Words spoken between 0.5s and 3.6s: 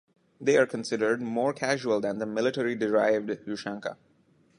are considered more casual than the military-derived